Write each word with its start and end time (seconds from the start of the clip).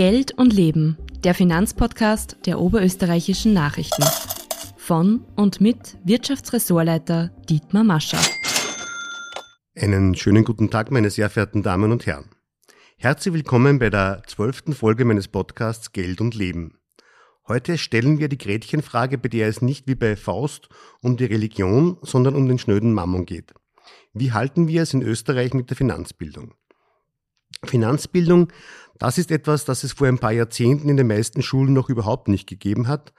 Geld 0.00 0.32
und 0.38 0.54
Leben, 0.54 0.96
der 1.24 1.34
Finanzpodcast 1.34 2.38
der 2.46 2.58
oberösterreichischen 2.58 3.52
Nachrichten. 3.52 4.02
Von 4.78 5.26
und 5.36 5.60
mit 5.60 5.98
Wirtschaftsressortleiter 6.04 7.28
Dietmar 7.50 7.84
Mascher. 7.84 8.16
Einen 9.76 10.14
schönen 10.14 10.44
guten 10.44 10.70
Tag, 10.70 10.90
meine 10.90 11.10
sehr 11.10 11.28
verehrten 11.28 11.62
Damen 11.62 11.92
und 11.92 12.06
Herren. 12.06 12.30
Herzlich 12.96 13.34
willkommen 13.34 13.78
bei 13.78 13.90
der 13.90 14.22
zwölften 14.26 14.72
Folge 14.72 15.04
meines 15.04 15.28
Podcasts 15.28 15.92
Geld 15.92 16.22
und 16.22 16.34
Leben. 16.34 16.78
Heute 17.46 17.76
stellen 17.76 18.18
wir 18.18 18.30
die 18.30 18.38
Gretchenfrage, 18.38 19.18
bei 19.18 19.28
der 19.28 19.48
es 19.48 19.60
nicht 19.60 19.86
wie 19.86 19.96
bei 19.96 20.16
Faust 20.16 20.70
um 21.02 21.18
die 21.18 21.26
Religion, 21.26 21.98
sondern 22.00 22.36
um 22.36 22.48
den 22.48 22.58
schnöden 22.58 22.94
Mammon 22.94 23.26
geht. 23.26 23.52
Wie 24.14 24.32
halten 24.32 24.66
wir 24.66 24.80
es 24.80 24.94
in 24.94 25.02
Österreich 25.02 25.52
mit 25.52 25.68
der 25.68 25.76
Finanzbildung? 25.76 26.54
Finanzbildung, 27.64 28.48
das 29.00 29.16
ist 29.18 29.32
etwas, 29.32 29.64
das 29.64 29.82
es 29.82 29.94
vor 29.94 30.06
ein 30.06 30.18
paar 30.18 30.30
Jahrzehnten 30.30 30.88
in 30.88 30.96
den 30.96 31.08
meisten 31.08 31.42
Schulen 31.42 31.72
noch 31.72 31.88
überhaupt 31.88 32.28
nicht 32.28 32.46
gegeben 32.46 32.86
hat 32.86 33.12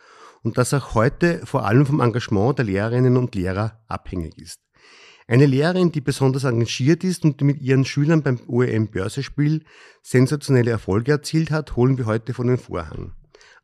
und 0.43 0.57
das 0.57 0.73
auch 0.73 0.93
heute 0.93 1.41
vor 1.45 1.65
allem 1.65 1.85
vom 1.85 1.99
Engagement 1.99 2.59
der 2.59 2.65
Lehrerinnen 2.65 3.17
und 3.17 3.35
Lehrer 3.35 3.83
abhängig 3.87 4.37
ist. 4.37 4.61
Eine 5.27 5.47
Lehrerin, 5.47 5.91
die 5.91 6.01
besonders 6.01 6.43
engagiert 6.43 7.03
ist 7.03 7.25
und 7.25 7.41
mit 7.41 7.61
ihren 7.61 7.83
Schülern 7.83 8.21
beim 8.21 8.39
OEM-Börsespiel 8.47 9.63
sensationelle 10.03 10.71
Erfolge 10.71 11.13
erzielt 11.13 11.49
hat, 11.49 11.75
holen 11.75 11.97
wir 11.97 12.05
heute 12.05 12.33
von 12.33 12.47
den 12.47 12.57
Vorhang. 12.57 13.13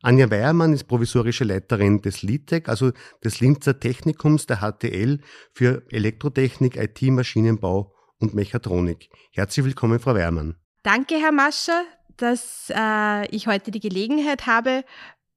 Anja 0.02 0.30
Weiermann 0.30 0.72
ist 0.72 0.84
provisorische 0.84 1.44
Leiterin 1.44 2.02
des 2.02 2.22
LITEC, 2.22 2.68
also 2.68 2.92
des 3.22 3.40
Linzer 3.40 3.78
Technikums 3.78 4.46
der 4.46 4.58
HTL 4.58 5.20
für 5.52 5.82
Elektrotechnik, 5.90 6.76
IT, 6.76 7.02
Maschinenbau 7.02 7.92
und 8.18 8.34
Mechatronik. 8.34 9.08
Herzlich 9.32 9.66
willkommen, 9.66 10.00
Frau 10.00 10.14
Weiermann. 10.14 10.56
Danke, 10.84 11.16
Herr 11.16 11.32
Mascher, 11.32 11.84
dass 12.18 12.70
äh, 12.74 13.26
ich 13.34 13.46
heute 13.46 13.70
die 13.70 13.80
Gelegenheit 13.80 14.46
habe, 14.46 14.84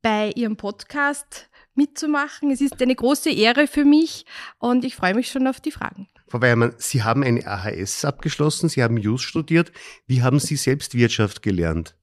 bei 0.01 0.31
Ihrem 0.35 0.57
Podcast 0.57 1.49
mitzumachen. 1.75 2.51
Es 2.51 2.61
ist 2.61 2.81
eine 2.81 2.95
große 2.95 3.31
Ehre 3.31 3.67
für 3.67 3.85
mich 3.85 4.25
und 4.59 4.83
ich 4.83 4.95
freue 4.95 5.13
mich 5.13 5.29
schon 5.29 5.47
auf 5.47 5.61
die 5.61 5.71
Fragen. 5.71 6.07
Frau 6.27 6.41
Weiermann, 6.41 6.73
Sie 6.77 7.03
haben 7.03 7.23
eine 7.23 7.45
AHS 7.45 8.05
abgeschlossen, 8.05 8.69
Sie 8.69 8.83
haben 8.83 8.97
Jus 8.97 9.21
studiert. 9.21 9.71
Wie 10.07 10.21
haben 10.21 10.39
Sie 10.39 10.55
selbst 10.55 10.95
Wirtschaft 10.95 11.41
gelernt? 11.41 11.95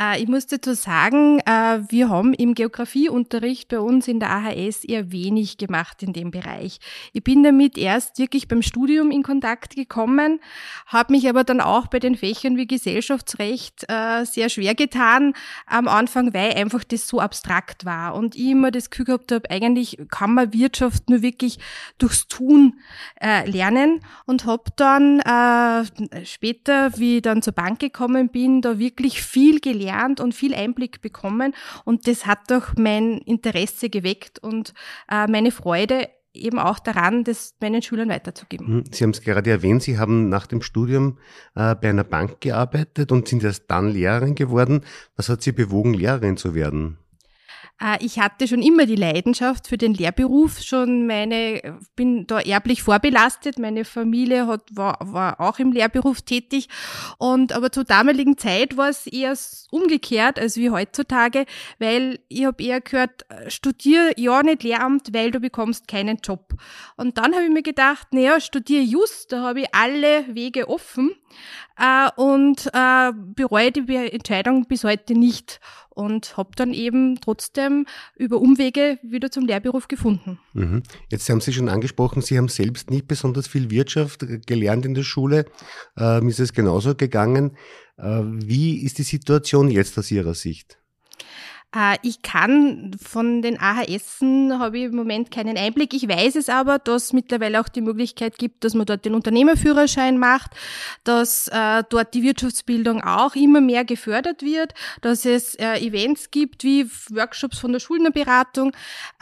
Äh, 0.00 0.22
ich 0.22 0.28
muss 0.28 0.46
dazu 0.46 0.74
sagen, 0.74 1.40
äh, 1.40 1.80
wir 1.88 2.08
haben 2.08 2.32
im 2.34 2.54
Geografieunterricht 2.54 3.68
bei 3.68 3.80
uns 3.80 4.08
in 4.08 4.20
der 4.20 4.30
AHS 4.30 4.84
eher 4.84 5.10
wenig 5.12 5.58
gemacht 5.58 6.02
in 6.02 6.12
dem 6.12 6.30
Bereich. 6.30 6.78
Ich 7.12 7.24
bin 7.24 7.42
damit 7.42 7.76
erst 7.76 8.18
wirklich 8.18 8.48
beim 8.48 8.62
Studium 8.62 9.10
in 9.10 9.22
Kontakt 9.22 9.74
gekommen, 9.74 10.40
habe 10.86 11.12
mich 11.12 11.28
aber 11.28 11.44
dann 11.44 11.60
auch 11.60 11.88
bei 11.88 11.98
den 11.98 12.16
Fächern 12.16 12.56
wie 12.56 12.66
Gesellschaftsrecht 12.66 13.84
äh, 13.88 14.24
sehr 14.24 14.48
schwer 14.48 14.74
getan 14.74 15.34
am 15.66 15.88
Anfang, 15.88 16.32
weil 16.32 16.52
einfach 16.52 16.84
das 16.84 17.08
so 17.08 17.20
abstrakt 17.20 17.84
war 17.84 18.14
und 18.14 18.36
ich 18.36 18.48
immer 18.48 18.70
das 18.70 18.90
Gefühl 18.90 19.06
gehabt 19.06 19.32
habe, 19.32 19.50
eigentlich 19.50 19.98
kann 20.10 20.34
man 20.34 20.52
Wirtschaft 20.52 21.10
nur 21.10 21.22
wirklich 21.22 21.58
durchs 21.98 22.28
Tun 22.28 22.74
lernen 23.20 24.00
und 24.26 24.44
habe 24.44 24.64
dann 24.76 25.20
später, 26.24 26.96
wie 26.98 27.16
ich 27.16 27.22
dann 27.22 27.42
zur 27.42 27.52
Bank 27.52 27.80
gekommen 27.80 28.28
bin, 28.28 28.60
da 28.62 28.78
wirklich 28.78 29.22
viel 29.22 29.60
gelernt 29.60 29.87
gelernt 29.88 30.20
und 30.20 30.34
viel 30.34 30.54
Einblick 30.54 31.00
bekommen 31.00 31.54
und 31.84 32.06
das 32.06 32.26
hat 32.26 32.50
doch 32.50 32.74
mein 32.76 33.18
Interesse 33.18 33.88
geweckt 33.88 34.38
und 34.38 34.74
äh, 35.10 35.26
meine 35.26 35.50
Freude 35.50 36.08
eben 36.34 36.58
auch 36.58 36.78
daran, 36.78 37.24
das 37.24 37.54
meinen 37.60 37.82
Schülern 37.82 38.08
weiterzugeben. 38.08 38.66
Hm, 38.66 38.84
Sie 38.92 39.02
haben 39.02 39.10
es 39.10 39.22
gerade 39.22 39.50
erwähnt, 39.50 39.82
Sie 39.82 39.98
haben 39.98 40.28
nach 40.28 40.46
dem 40.46 40.62
Studium 40.62 41.18
äh, 41.54 41.74
bei 41.74 41.88
einer 41.88 42.04
Bank 42.04 42.40
gearbeitet 42.40 43.10
und 43.10 43.26
sind 43.28 43.42
erst 43.42 43.64
dann 43.68 43.88
Lehrerin 43.88 44.34
geworden. 44.34 44.82
Was 45.16 45.28
hat 45.28 45.42
Sie 45.42 45.52
bewogen, 45.52 45.94
Lehrerin 45.94 46.36
zu 46.36 46.54
werden? 46.54 46.98
Äh, 47.80 48.04
ich 48.04 48.18
hatte 48.18 48.48
schon 48.48 48.62
immer 48.62 48.86
die 48.86 48.96
Leidenschaft 48.96 49.68
für 49.68 49.78
den 49.78 49.94
Lehrberuf, 49.94 50.60
schon 50.60 51.06
meine, 51.06 51.78
bin 51.96 52.26
da 52.26 52.40
erblich 52.40 52.82
vorbelastet. 52.82 53.58
Meine 53.58 53.84
Familie 53.84 54.46
hat, 54.46 54.62
war, 54.72 54.98
war 55.00 55.40
auch 55.40 55.58
im 55.58 55.72
Lehrberuf 55.72 56.22
tätig. 56.22 56.68
Und 57.18 57.52
aber 57.52 57.70
zur 57.72 57.84
damaligen 57.84 58.36
Zeit 58.38 58.76
war 58.76 58.88
es 58.88 59.06
eher 59.06 59.36
umgekehrt 59.70 60.38
als 60.38 60.56
wie 60.56 60.70
heutzutage, 60.70 61.46
weil 61.78 62.20
ich 62.28 62.44
habe 62.44 62.62
eher 62.62 62.80
gehört, 62.80 63.26
studier 63.48 64.18
ja 64.18 64.42
nicht 64.42 64.62
Lehramt, 64.62 65.12
weil 65.12 65.30
du 65.30 65.40
bekommst 65.40 65.88
keinen 65.88 66.18
Job. 66.22 66.54
Und 66.96 67.18
dann 67.18 67.34
habe 67.34 67.44
ich 67.44 67.50
mir 67.50 67.62
gedacht, 67.62 68.08
naja, 68.12 68.40
studiere 68.40 68.82
just, 68.82 69.32
da 69.32 69.42
habe 69.42 69.60
ich 69.60 69.74
alle 69.74 70.24
Wege 70.34 70.68
offen 70.68 71.12
äh, 71.78 72.10
und 72.16 72.66
äh, 72.72 73.12
bereue 73.14 73.72
die 73.72 73.94
Entscheidung 73.94 74.66
bis 74.66 74.84
heute 74.84 75.14
nicht 75.14 75.60
und 75.98 76.36
habe 76.36 76.50
dann 76.54 76.72
eben 76.72 77.20
trotzdem 77.20 77.84
über 78.14 78.40
Umwege 78.40 79.00
wieder 79.02 79.32
zum 79.32 79.46
Lehrberuf 79.46 79.88
gefunden. 79.88 80.38
Mhm. 80.52 80.84
Jetzt 81.10 81.28
haben 81.28 81.40
Sie 81.40 81.52
schon 81.52 81.68
angesprochen, 81.68 82.22
Sie 82.22 82.38
haben 82.38 82.46
selbst 82.46 82.88
nicht 82.88 83.08
besonders 83.08 83.48
viel 83.48 83.72
Wirtschaft 83.72 84.24
gelernt 84.46 84.86
in 84.86 84.94
der 84.94 85.02
Schule. 85.02 85.46
Ähm, 85.98 86.28
ist 86.28 86.38
es 86.38 86.52
genauso 86.52 86.94
gegangen? 86.94 87.56
Äh, 87.96 88.20
wie 88.22 88.84
ist 88.84 88.98
die 88.98 89.02
Situation 89.02 89.68
jetzt 89.68 89.98
aus 89.98 90.12
Ihrer 90.12 90.34
Sicht? 90.34 90.78
Äh, 91.74 91.96
ich 92.02 92.22
kann 92.22 92.96
von 93.00 93.42
den 93.42 93.60
AHSen 93.60 94.58
habe 94.58 94.78
ich 94.78 94.84
im 94.84 94.96
Moment 94.96 95.30
keinen 95.30 95.58
Einblick. 95.58 95.92
Ich 95.92 96.08
weiß 96.08 96.36
es 96.36 96.48
aber, 96.48 96.78
dass 96.78 97.12
mittlerweile 97.12 97.60
auch 97.60 97.68
die 97.68 97.82
Möglichkeit 97.82 98.38
gibt, 98.38 98.64
dass 98.64 98.74
man 98.74 98.86
dort 98.86 99.04
den 99.04 99.14
Unternehmerführerschein 99.14 100.18
macht, 100.18 100.52
dass 101.04 101.48
äh, 101.48 101.82
dort 101.90 102.14
die 102.14 102.22
Wirtschaftsbildung 102.22 103.02
auch 103.02 103.34
immer 103.34 103.60
mehr 103.60 103.84
gefördert 103.84 104.42
wird, 104.42 104.72
dass 105.02 105.26
es 105.26 105.54
äh, 105.56 105.78
Events 105.78 106.30
gibt 106.30 106.64
wie 106.64 106.88
Workshops 107.10 107.58
von 107.58 107.72
der 107.72 107.80
Schuldnerberatung. 107.80 108.72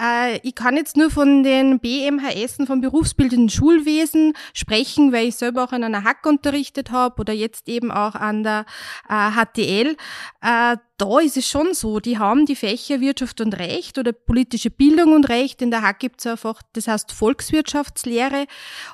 Äh, 0.01 0.39
ich 0.43 0.55
kann 0.55 0.77
jetzt 0.77 0.97
nur 0.97 1.11
von 1.11 1.43
den 1.43 1.81
BMHSen 1.81 2.67
vom 2.67 2.81
berufsbildenden 2.81 3.51
Schulwesen 3.51 4.35
sprechen, 4.55 5.13
weil 5.13 5.29
ich 5.29 5.37
selber 5.37 5.65
auch 5.65 5.73
an 5.73 5.83
einer 5.83 6.05
Hack 6.05 6.25
unterrichtet 6.27 6.93
habe 6.93 7.21
oder 7.21 7.33
jetzt 7.33 7.69
eben 7.69 7.91
auch 7.91 8.15
an 8.15 8.43
der 8.45 8.67
HTL 9.09 9.97
da 10.99 11.21
ist 11.21 11.37
es 11.37 11.49
schon 11.49 11.75
so, 11.75 12.01
die 12.01 12.19
haben 12.19 12.47
die 12.47 12.57
Fächer 12.57 13.01
Wirtschaft 13.01 13.41
und 13.41 13.59
Recht 13.59 13.99
oder 13.99 14.13
politische 14.13 14.71
Bildung 14.71 15.13
und 15.13 15.29
Recht. 15.29 15.61
In 15.61 15.71
der 15.71 15.83
Hack 15.83 15.99
gibt 15.99 16.21
es 16.21 16.27
einfach, 16.27 16.63
das 16.73 16.89
heißt 16.89 17.13
Volkswirtschaftslehre 17.13 18.47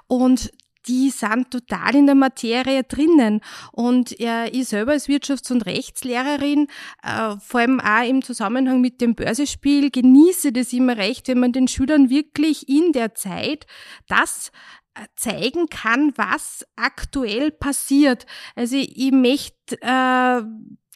und 0.09 0.51
die 0.89 1.11
sind 1.11 1.51
total 1.51 1.95
in 1.95 2.07
der 2.07 2.15
Materie 2.15 2.83
drinnen. 2.83 3.41
Und 3.71 4.19
äh, 4.21 4.49
ich 4.49 4.69
selber 4.69 4.93
als 4.93 5.09
Wirtschafts- 5.09 5.53
und 5.53 5.65
Rechtslehrerin, 5.65 6.67
äh, 7.03 7.37
vor 7.39 7.61
allem 7.61 7.81
auch 7.81 8.05
im 8.05 8.23
Zusammenhang 8.23 8.81
mit 8.81 9.01
dem 9.01 9.15
Börsespiel, 9.15 9.91
genieße 9.91 10.53
das 10.53 10.73
immer 10.73 10.97
recht, 10.97 11.29
wenn 11.29 11.39
man 11.39 11.53
den 11.53 11.69
Schülern 11.69 12.11
wirklich 12.11 12.69
in 12.69 12.93
der 12.93 13.15
Zeit 13.15 13.67
das 14.09 14.51
äh, 14.95 15.07
zeigen 15.15 15.69
kann, 15.69 16.13
was 16.17 16.67
aktuell 16.75 17.53
passiert. 17.53 18.27
Also 18.57 18.77
ich 18.77 19.13
möchte 19.13 19.81
äh, 19.81 20.43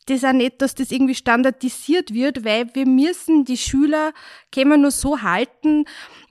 das 0.07 0.25
auch 0.25 0.33
nicht, 0.33 0.63
dass 0.63 0.75
das 0.75 0.91
irgendwie 0.91 1.15
standardisiert 1.15 2.15
wird, 2.15 2.45
weil 2.45 2.75
wir 2.75 2.87
müssen 2.87 3.45
die 3.45 3.57
Schüler, 3.57 4.13
können 4.53 4.83
nur 4.83 4.91
so 4.91 5.23
halten, 5.23 5.85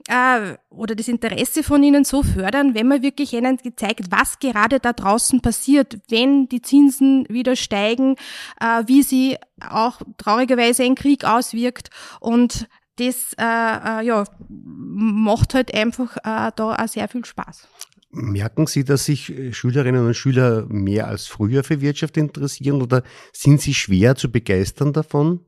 äh, 0.08 0.54
oder 0.70 0.94
das 0.94 1.08
Interesse 1.08 1.62
von 1.62 1.82
ihnen 1.82 2.04
so 2.04 2.22
fördern, 2.22 2.74
wenn 2.74 2.88
man 2.88 3.02
wirklich 3.02 3.32
ihnen 3.32 3.56
gezeigt, 3.58 4.06
was 4.10 4.38
gerade 4.38 4.80
da 4.80 4.92
draußen 4.92 5.40
passiert, 5.40 5.98
wenn 6.08 6.48
die 6.48 6.62
Zinsen 6.62 7.26
wieder 7.28 7.56
steigen, 7.56 8.16
äh, 8.60 8.82
wie 8.86 9.02
sie 9.02 9.36
auch 9.68 10.00
traurigerweise 10.16 10.84
ein 10.84 10.94
Krieg 10.94 11.24
auswirkt 11.24 11.90
und 12.20 12.68
das 12.96 13.34
äh, 13.38 13.42
äh, 13.42 14.06
ja, 14.06 14.24
macht 14.48 15.54
halt 15.54 15.74
einfach 15.74 16.16
äh, 16.18 16.50
da 16.56 16.76
auch 16.78 16.88
sehr 16.88 17.08
viel 17.08 17.24
Spaß. 17.24 17.68
Merken 18.10 18.66
Sie, 18.66 18.84
dass 18.84 19.04
sich 19.04 19.30
äh, 19.30 19.52
Schülerinnen 19.52 20.06
und 20.06 20.14
Schüler 20.14 20.66
mehr 20.68 21.08
als 21.08 21.26
früher 21.26 21.64
für 21.64 21.80
Wirtschaft 21.80 22.16
interessieren 22.16 22.80
oder 22.80 23.02
sind 23.32 23.60
sie 23.60 23.74
schwer 23.74 24.14
zu 24.14 24.30
begeistern 24.30 24.92
davon? 24.92 25.44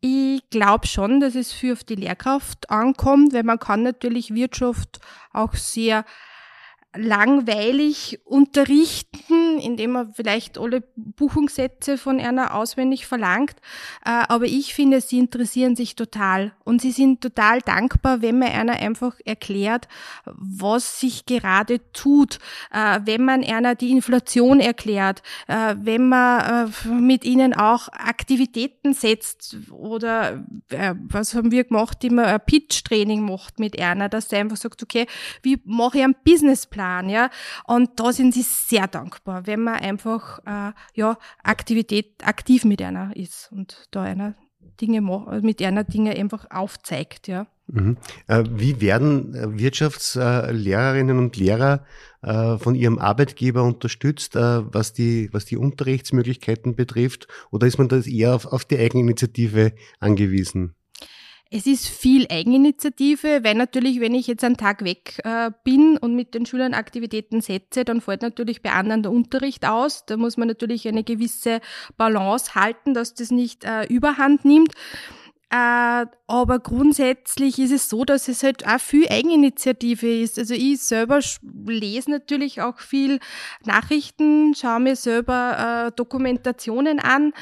Ich 0.00 0.48
glaube 0.50 0.86
schon, 0.86 1.20
dass 1.20 1.34
es 1.34 1.52
für 1.52 1.74
die 1.74 1.96
Lehrkraft 1.96 2.70
ankommt, 2.70 3.32
weil 3.34 3.42
man 3.42 3.58
kann 3.58 3.82
natürlich 3.82 4.32
Wirtschaft 4.32 5.00
auch 5.32 5.54
sehr 5.54 6.04
langweilig 6.98 8.18
unterrichten, 8.24 9.58
indem 9.60 9.92
man 9.92 10.12
vielleicht 10.14 10.58
alle 10.58 10.82
Buchungssätze 10.96 11.96
von 11.96 12.20
einer 12.20 12.54
auswendig 12.54 13.06
verlangt. 13.06 13.54
Äh, 14.04 14.24
aber 14.28 14.46
ich 14.46 14.74
finde, 14.74 15.00
sie 15.00 15.18
interessieren 15.18 15.76
sich 15.76 15.94
total 15.94 16.52
und 16.64 16.80
sie 16.80 16.90
sind 16.90 17.20
total 17.20 17.60
dankbar, 17.60 18.20
wenn 18.20 18.38
man 18.38 18.48
einer 18.48 18.74
einfach 18.74 19.14
erklärt, 19.24 19.86
was 20.24 20.98
sich 20.98 21.24
gerade 21.24 21.80
tut, 21.92 22.38
äh, 22.72 23.00
wenn 23.04 23.24
man 23.24 23.44
einer 23.44 23.74
die 23.76 23.92
Inflation 23.92 24.58
erklärt, 24.58 25.22
äh, 25.46 25.76
wenn 25.78 26.08
man 26.08 26.72
mit 26.90 27.24
ihnen 27.24 27.54
auch 27.54 27.88
Aktivitäten 27.88 28.92
setzt 28.92 29.56
oder 29.70 30.44
was 31.08 31.34
haben 31.34 31.50
wir 31.50 31.64
gemacht, 31.64 32.02
immer 32.04 32.38
Pitch-Training 32.38 33.22
macht 33.22 33.58
mit 33.58 33.80
einer, 33.80 34.08
dass 34.08 34.32
er 34.32 34.40
einfach 34.40 34.56
sagt, 34.56 34.82
okay, 34.82 35.06
wie 35.42 35.60
mache 35.64 35.98
ich 35.98 36.04
einen 36.04 36.16
Businessplan? 36.24 36.87
Plan, 36.88 37.08
ja. 37.08 37.30
Und 37.66 38.00
da 38.00 38.12
sind 38.12 38.34
sie 38.34 38.42
sehr 38.42 38.86
dankbar, 38.86 39.46
wenn 39.46 39.62
man 39.62 39.74
einfach 39.74 40.40
äh, 40.46 40.72
ja 40.94 41.18
Aktivität 41.42 42.26
aktiv 42.26 42.64
mit 42.64 42.80
einer 42.82 43.14
ist 43.16 43.50
und 43.52 43.88
da 43.90 44.02
einer 44.02 44.34
Dinge 44.80 45.00
mit 45.42 45.60
einer 45.60 45.84
Dinge 45.84 46.16
einfach 46.16 46.46
aufzeigt, 46.50 47.28
ja. 47.28 47.46
Mhm. 47.70 47.98
Äh, 48.28 48.44
wie 48.50 48.80
werden 48.80 49.34
äh, 49.34 49.58
Wirtschaftslehrerinnen 49.58 51.18
und 51.18 51.36
Lehrer 51.36 51.84
äh, 52.22 52.56
von 52.56 52.74
ihrem 52.74 52.98
Arbeitgeber 52.98 53.62
unterstützt, 53.62 54.36
was 54.36 54.94
die, 54.94 55.28
was 55.32 55.44
die 55.44 55.58
Unterrichtsmöglichkeiten 55.58 56.76
betrifft? 56.76 57.28
Oder 57.50 57.66
ist 57.66 57.76
man 57.76 57.88
da 57.88 58.00
eher 58.00 58.34
auf, 58.34 58.46
auf 58.46 58.64
die 58.64 58.78
Eigeninitiative 58.78 59.72
angewiesen? 60.00 60.77
Es 61.50 61.66
ist 61.66 61.88
viel 61.88 62.26
Eigeninitiative, 62.28 63.42
weil 63.42 63.54
natürlich, 63.54 64.00
wenn 64.00 64.14
ich 64.14 64.26
jetzt 64.26 64.44
einen 64.44 64.58
Tag 64.58 64.84
weg 64.84 65.18
äh, 65.24 65.50
bin 65.64 65.96
und 65.96 66.14
mit 66.14 66.34
den 66.34 66.44
Schülern 66.44 66.74
Aktivitäten 66.74 67.40
setze, 67.40 67.86
dann 67.86 68.02
fällt 68.02 68.20
natürlich 68.20 68.60
bei 68.60 68.72
anderen 68.72 69.02
der 69.02 69.12
Unterricht 69.12 69.64
aus. 69.64 70.04
Da 70.04 70.18
muss 70.18 70.36
man 70.36 70.48
natürlich 70.48 70.86
eine 70.86 71.04
gewisse 71.04 71.60
Balance 71.96 72.54
halten, 72.54 72.92
dass 72.92 73.14
das 73.14 73.30
nicht 73.30 73.64
äh, 73.64 73.84
überhand 73.84 74.44
nimmt. 74.44 74.74
Äh, 75.50 76.04
aber 76.26 76.58
grundsätzlich 76.58 77.58
ist 77.58 77.72
es 77.72 77.88
so, 77.88 78.04
dass 78.04 78.28
es 78.28 78.42
halt 78.42 78.66
auch 78.66 78.78
viel 78.78 79.08
Eigeninitiative 79.08 80.20
ist. 80.20 80.38
Also 80.38 80.52
ich 80.52 80.82
selber 80.82 81.20
lese 81.40 82.10
natürlich 82.10 82.60
auch 82.60 82.78
viel 82.78 83.20
Nachrichten, 83.64 84.54
schaue 84.54 84.80
mir 84.80 84.96
selber 84.96 85.92
Dokumentationen 85.96 87.00
an 87.00 87.32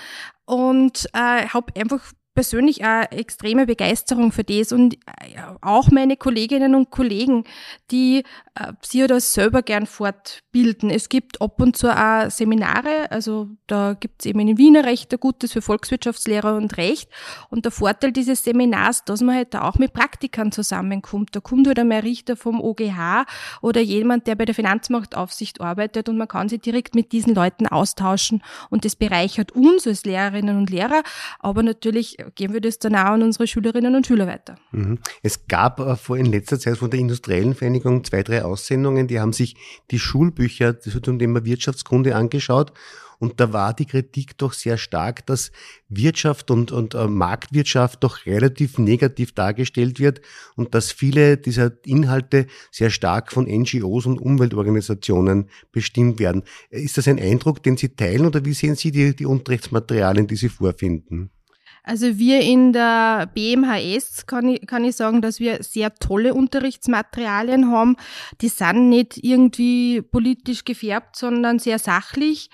und 0.44 1.08
habe 1.12 1.72
einfach 1.76 2.12
persönlich 2.36 2.84
eine 2.84 3.10
extreme 3.10 3.66
Begeisterung 3.66 4.30
für 4.30 4.44
das 4.44 4.70
und 4.70 4.94
äh, 4.94 5.40
auch 5.62 5.90
meine 5.90 6.16
Kolleginnen 6.16 6.74
und 6.74 6.90
Kollegen, 6.90 7.44
die 7.90 8.22
äh, 8.54 8.72
sich 8.82 9.06
das 9.06 9.32
selber 9.32 9.62
gern 9.62 9.86
fortbilden. 9.86 10.90
Es 10.90 11.08
gibt 11.08 11.40
ab 11.40 11.60
und 11.60 11.76
zu 11.76 11.88
auch 11.88 12.30
Seminare, 12.30 13.10
also 13.10 13.48
da 13.66 13.94
gibt 13.98 14.20
es 14.20 14.26
eben 14.26 14.40
in 14.40 14.58
Wiener 14.58 14.84
Recht 14.84 15.12
ein 15.12 15.18
gutes 15.18 15.52
für 15.52 15.62
Volkswirtschaftslehrer 15.62 16.56
und 16.56 16.76
Recht 16.76 17.10
und 17.48 17.64
der 17.64 17.72
Vorteil 17.72 18.12
dieses 18.12 18.44
Seminars, 18.44 19.04
dass 19.04 19.22
man 19.22 19.34
halt 19.34 19.54
da 19.54 19.62
auch 19.62 19.76
mit 19.76 19.94
Praktikern 19.94 20.52
zusammenkommt. 20.52 21.34
Da 21.34 21.40
kommt 21.40 21.66
halt 21.66 21.78
einmal 21.78 21.98
ein 21.98 22.04
Richter 22.04 22.36
vom 22.36 22.60
OGH 22.60 23.24
oder 23.62 23.80
jemand, 23.80 24.26
der 24.26 24.34
bei 24.34 24.44
der 24.44 24.54
Finanzmarktaufsicht 24.54 25.62
arbeitet 25.62 26.10
und 26.10 26.18
man 26.18 26.28
kann 26.28 26.50
sich 26.50 26.60
direkt 26.60 26.94
mit 26.94 27.12
diesen 27.12 27.34
Leuten 27.34 27.66
austauschen 27.66 28.42
und 28.68 28.84
das 28.84 28.94
bereichert 28.94 29.52
uns 29.52 29.86
als 29.86 30.04
Lehrerinnen 30.04 30.58
und 30.58 30.68
Lehrer, 30.68 31.02
aber 31.38 31.62
natürlich 31.62 32.18
geben 32.34 32.54
wir 32.54 32.60
das 32.60 32.78
dann 32.78 32.94
auch 32.94 33.12
an 33.12 33.22
unsere 33.22 33.46
Schülerinnen 33.46 33.94
und 33.94 34.06
Schüler 34.06 34.26
weiter. 34.26 34.56
Mhm. 34.72 34.98
Es 35.22 35.46
gab 35.46 35.80
äh, 35.80 35.96
vor 35.96 36.16
in 36.16 36.26
letzter 36.26 36.58
Zeit 36.58 36.78
von 36.78 36.90
der 36.90 37.00
Industriellen 37.00 37.54
Vereinigung 37.54 38.04
zwei, 38.04 38.22
drei 38.22 38.44
Aussendungen, 38.44 39.08
die 39.08 39.20
haben 39.20 39.32
sich 39.32 39.56
die 39.90 39.98
Schulbücher 39.98 40.78
zum 40.80 41.18
Thema 41.18 41.44
Wirtschaftskunde 41.44 42.14
angeschaut 42.16 42.72
und 43.18 43.40
da 43.40 43.52
war 43.52 43.72
die 43.74 43.86
Kritik 43.86 44.36
doch 44.38 44.52
sehr 44.52 44.76
stark, 44.76 45.26
dass 45.26 45.50
Wirtschaft 45.88 46.50
und, 46.50 46.72
und 46.72 46.94
äh, 46.94 47.06
Marktwirtschaft 47.06 48.02
doch 48.02 48.26
relativ 48.26 48.78
negativ 48.78 49.32
dargestellt 49.32 49.98
wird 49.98 50.20
und 50.54 50.74
dass 50.74 50.92
viele 50.92 51.38
dieser 51.38 51.72
Inhalte 51.84 52.46
sehr 52.70 52.90
stark 52.90 53.32
von 53.32 53.46
NGOs 53.46 54.06
und 54.06 54.18
Umweltorganisationen 54.18 55.48
bestimmt 55.72 56.18
werden. 56.18 56.42
Ist 56.70 56.98
das 56.98 57.08
ein 57.08 57.18
Eindruck, 57.18 57.62
den 57.62 57.76
Sie 57.76 57.90
teilen 57.90 58.26
oder 58.26 58.44
wie 58.44 58.54
sehen 58.54 58.76
Sie 58.76 58.90
die, 58.90 59.16
die 59.16 59.26
Unterrichtsmaterialien, 59.26 60.26
die 60.26 60.36
Sie 60.36 60.48
vorfinden? 60.48 61.30
Also 61.86 62.18
wir 62.18 62.40
in 62.40 62.72
der 62.72 63.30
BMHS 63.32 64.26
kann 64.26 64.48
ich, 64.48 64.66
kann 64.66 64.84
ich 64.84 64.96
sagen, 64.96 65.22
dass 65.22 65.38
wir 65.38 65.62
sehr 65.62 65.94
tolle 65.94 66.34
Unterrichtsmaterialien 66.34 67.70
haben. 67.70 67.96
Die 68.40 68.48
sind 68.48 68.88
nicht 68.88 69.22
irgendwie 69.22 70.02
politisch 70.02 70.64
gefärbt, 70.64 71.14
sondern 71.14 71.60
sehr 71.60 71.78
sachlich. 71.78 72.50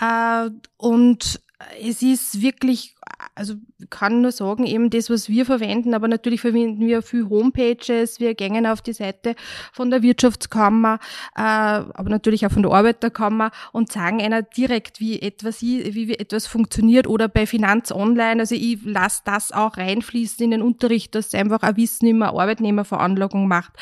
Äh, 0.00 0.48
und 0.78 1.40
es 1.78 2.00
ist 2.00 2.40
wirklich 2.40 2.94
also 3.34 3.54
kann 3.88 4.20
nur 4.20 4.32
sagen, 4.32 4.66
eben 4.66 4.90
das, 4.90 5.10
was 5.10 5.28
wir 5.28 5.46
verwenden, 5.46 5.94
aber 5.94 6.08
natürlich 6.08 6.40
verwenden 6.40 6.86
wir 6.86 7.02
viel 7.02 7.28
Homepages, 7.28 8.20
wir 8.20 8.34
gängen 8.34 8.66
auf 8.66 8.82
die 8.82 8.92
Seite 8.92 9.34
von 9.72 9.90
der 9.90 10.02
Wirtschaftskammer, 10.02 10.98
äh, 11.36 11.40
aber 11.40 12.08
natürlich 12.08 12.46
auch 12.46 12.52
von 12.52 12.62
der 12.62 12.72
Arbeiterkammer 12.72 13.50
und 13.72 13.92
sagen 13.92 14.20
einer 14.20 14.42
direkt, 14.42 15.00
wie 15.00 15.20
etwas, 15.20 15.62
wie 15.62 16.14
etwas 16.14 16.46
funktioniert 16.46 17.06
oder 17.06 17.28
bei 17.28 17.46
Finanz 17.46 17.92
Online, 17.92 18.40
also 18.40 18.54
ich 18.54 18.78
lasse 18.84 19.22
das 19.24 19.52
auch 19.52 19.76
reinfließen 19.76 20.44
in 20.44 20.50
den 20.50 20.62
Unterricht, 20.62 21.14
dass 21.14 21.34
einfach 21.34 21.62
ein 21.62 21.76
Wissen 21.76 22.06
immer 22.06 22.28
Arbeitnehmerveranlagung 22.28 23.48
macht. 23.48 23.72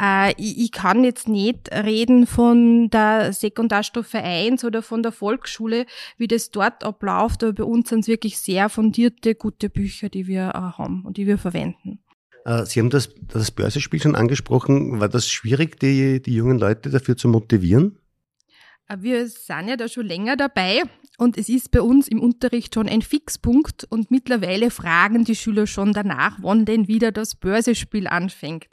Äh, 0.00 0.32
ich, 0.36 0.58
ich 0.58 0.72
kann 0.72 1.04
jetzt 1.04 1.28
nicht 1.28 1.70
reden 1.72 2.26
von 2.26 2.90
der 2.90 3.32
Sekundarstufe 3.32 4.18
1 4.18 4.64
oder 4.64 4.82
von 4.82 5.02
der 5.02 5.12
Volksschule, 5.12 5.86
wie 6.16 6.28
das 6.28 6.50
dort 6.50 6.84
abläuft, 6.84 7.42
aber 7.42 7.52
bei 7.52 7.64
uns 7.64 7.88
sind 7.88 8.00
es 8.00 8.08
wirklich 8.08 8.38
sehr 8.38 8.67
fundierte, 8.68 9.34
gute 9.34 9.70
Bücher, 9.70 10.08
die 10.08 10.26
wir 10.26 10.48
äh, 10.48 10.78
haben 10.78 11.04
und 11.04 11.16
die 11.16 11.26
wir 11.26 11.38
verwenden. 11.38 12.00
Äh, 12.44 12.64
Sie 12.64 12.80
haben 12.80 12.90
das, 12.90 13.14
das 13.28 13.50
Börsespiel 13.50 14.00
schon 14.00 14.14
angesprochen. 14.14 15.00
War 15.00 15.08
das 15.08 15.28
schwierig, 15.28 15.78
die, 15.80 16.22
die 16.22 16.34
jungen 16.34 16.58
Leute 16.58 16.90
dafür 16.90 17.16
zu 17.16 17.28
motivieren? 17.28 17.98
Äh, 18.88 18.98
wir 19.00 19.28
sind 19.28 19.68
ja 19.68 19.76
da 19.76 19.88
schon 19.88 20.06
länger 20.06 20.36
dabei 20.36 20.82
und 21.18 21.36
es 21.36 21.48
ist 21.48 21.72
bei 21.72 21.82
uns 21.82 22.06
im 22.06 22.20
Unterricht 22.20 22.74
schon 22.74 22.88
ein 22.88 23.02
Fixpunkt 23.02 23.84
und 23.90 24.12
mittlerweile 24.12 24.70
fragen 24.70 25.24
die 25.24 25.34
Schüler 25.34 25.66
schon 25.66 25.92
danach, 25.92 26.38
wann 26.40 26.64
denn 26.64 26.86
wieder 26.86 27.10
das 27.10 27.34
Börsespiel 27.34 28.06
anfängt. 28.06 28.66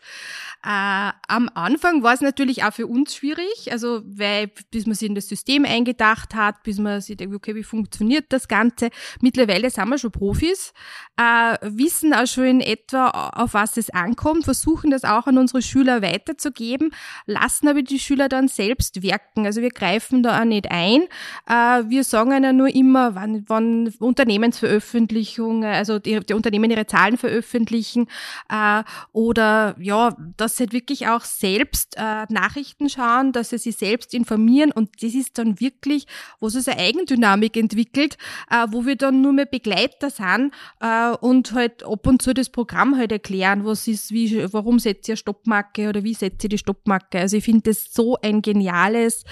Äh, 0.63 1.11
am 1.27 1.49
Anfang 1.55 2.03
war 2.03 2.13
es 2.13 2.21
natürlich 2.21 2.63
auch 2.63 2.73
für 2.73 2.85
uns 2.85 3.15
schwierig, 3.15 3.71
also 3.71 4.03
weil 4.05 4.51
bis 4.69 4.85
man 4.85 4.93
sich 4.93 5.09
in 5.09 5.15
das 5.15 5.27
System 5.27 5.65
eingedacht 5.65 6.35
hat, 6.35 6.61
bis 6.61 6.77
man 6.77 7.01
sich 7.01 7.17
denkt, 7.17 7.35
okay, 7.35 7.55
wie 7.55 7.63
funktioniert 7.63 8.25
das 8.29 8.47
Ganze. 8.47 8.89
Mittlerweile 9.21 9.71
sind 9.71 9.89
wir 9.89 9.97
schon 9.97 10.11
Profis, 10.11 10.71
äh, 11.17 11.57
wissen 11.63 12.13
auch 12.13 12.27
schon 12.27 12.45
in 12.45 12.61
etwa, 12.61 13.09
auf 13.09 13.55
was 13.55 13.75
es 13.77 13.89
ankommt, 13.89 14.43
versuchen 14.43 14.91
das 14.91 15.03
auch 15.03 15.25
an 15.25 15.39
unsere 15.39 15.63
Schüler 15.63 16.03
weiterzugeben, 16.03 16.91
lassen 17.25 17.67
aber 17.67 17.81
die 17.81 17.99
Schüler 17.99 18.29
dann 18.29 18.47
selbst 18.47 19.01
wirken. 19.01 19.47
Also 19.47 19.61
wir 19.61 19.71
greifen 19.71 20.21
da 20.21 20.41
auch 20.41 20.45
nicht 20.45 20.69
ein. 20.69 21.05
Äh, 21.47 21.89
wir 21.89 22.03
sagen 22.03 22.34
ihnen 22.37 22.57
nur 22.57 22.73
immer, 22.73 23.15
wann, 23.15 23.43
wann 23.47 23.93
Unternehmensveröffentlichungen, 23.99 25.63
also 25.63 25.99
die, 25.99 26.19
die 26.19 26.33
Unternehmen 26.33 26.71
ihre 26.71 26.87
Zahlen 26.87 27.17
veröffentlichen 27.17 28.07
äh, 28.49 28.83
oder 29.11 29.75
ja, 29.79 30.15
dass 30.37 30.57
sie 30.57 30.63
halt 30.63 30.73
wirklich 30.73 31.07
auch 31.07 31.21
selbst 31.21 31.95
äh, 31.97 32.25
Nachrichten 32.29 32.89
schauen, 32.89 33.31
dass 33.31 33.49
sie 33.49 33.57
sich 33.57 33.77
selbst 33.77 34.13
informieren 34.13 34.71
und 34.71 34.89
das 35.01 35.13
ist 35.13 35.37
dann 35.37 35.59
wirklich, 35.59 36.07
wo 36.39 36.49
sie 36.49 36.59
eine 36.69 36.79
Eigendynamik 36.79 37.57
entwickelt, 37.57 38.17
äh, 38.49 38.67
wo 38.69 38.85
wir 38.85 38.95
dann 38.95 39.21
nur 39.21 39.33
mehr 39.33 39.45
Begleiter 39.45 40.09
sind 40.09 40.53
äh, 40.79 41.11
und 41.11 41.53
halt 41.53 41.83
ab 41.83 42.07
und 42.07 42.21
zu 42.21 42.33
das 42.33 42.49
Programm 42.49 42.97
halt 42.97 43.11
erklären, 43.11 43.65
was 43.65 43.87
ist, 43.87 44.11
wie, 44.11 44.51
warum 44.51 44.79
setzt 44.79 45.07
ihr 45.09 45.15
Stoppmarke 45.15 45.89
oder 45.89 46.03
wie 46.03 46.13
setzt 46.13 46.43
ihr 46.43 46.49
die 46.49 46.57
Stoppmarke. 46.57 47.19
Also 47.19 47.37
ich 47.37 47.43
finde 47.43 47.71
das 47.71 47.93
so 47.93 48.17
ein 48.21 48.41
geniales, 48.41 49.23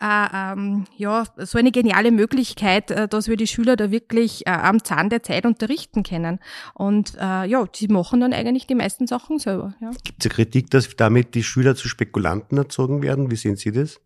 äh, 0.00 0.26
ähm, 0.34 0.84
ja, 0.96 1.24
so 1.38 1.58
eine 1.58 1.72
geniale 1.72 2.10
Möglichkeit, 2.10 2.51
äh, 2.60 3.08
dass 3.08 3.28
wir 3.28 3.36
die 3.36 3.46
Schüler 3.46 3.76
da 3.76 3.90
wirklich 3.90 4.46
äh, 4.46 4.50
am 4.50 4.82
Zahn 4.84 5.10
der 5.10 5.22
Zeit 5.22 5.46
unterrichten 5.46 6.02
können. 6.02 6.38
Und 6.74 7.14
äh, 7.16 7.46
ja, 7.46 7.64
die 7.66 7.88
machen 7.88 8.20
dann 8.20 8.32
eigentlich 8.32 8.66
die 8.66 8.74
meisten 8.74 9.06
Sachen 9.06 9.38
selber. 9.38 9.74
Ja. 9.80 9.90
Gibt 10.04 10.24
es 10.24 10.30
eine 10.30 10.34
Kritik 10.34 10.70
dass 10.70 10.96
damit 10.96 11.34
die 11.34 11.42
Schüler 11.42 11.74
zu 11.76 11.88
Spekulanten 11.88 12.58
erzogen 12.58 13.02
werden? 13.02 13.30
Wie 13.30 13.36
sehen 13.36 13.56
Sie 13.56 13.72
das? 13.72 14.00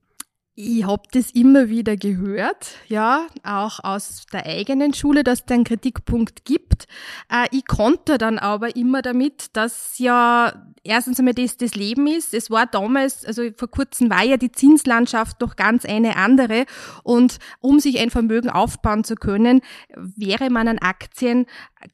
Ich 0.59 0.87
habe 0.87 1.03
das 1.13 1.33
immer 1.33 1.69
wieder 1.69 1.99
gehört, 1.99 2.79
ja, 2.89 3.27
auch 3.43 3.85
aus 3.85 4.25
der 4.33 4.47
eigenen 4.47 4.95
Schule, 4.95 5.23
dass 5.23 5.41
es 5.41 5.45
da 5.45 5.55
einen 5.55 5.65
Kritikpunkt 5.65 6.47
gibt. 6.47 6.87
Äh, 7.31 7.47
ich 7.51 7.67
konnte 7.67 8.17
dann 8.17 8.39
aber 8.39 8.75
immer 8.75 9.03
damit, 9.03 9.55
dass 9.55 9.99
ja 9.99 10.73
erstens 10.87 11.19
einmal 11.19 11.35
das 11.35 11.57
das 11.57 11.75
Leben 11.75 12.07
ist. 12.07 12.35
Es 12.35 12.51
war 12.51 12.67
damals, 12.67 13.25
also 13.25 13.43
vor 13.57 13.69
kurzem 13.69 14.11
war 14.11 14.25
ja 14.25 14.37
die 14.37 14.53
Zinslandschaft 14.53 15.41
doch 15.43 15.57
ganz 15.57 15.85
eine 15.85 16.17
andere 16.17 16.65
und 17.03 17.39
um 17.61 17.81
sich 17.81 17.99
ein 17.99 18.11
Vermögen 18.11 18.51
aufbauen 18.51 19.05
zu 19.05 19.15
können, 19.15 19.61
wäre 19.95 20.51
man 20.51 20.69
an 20.69 20.79
Aktien 20.79 21.47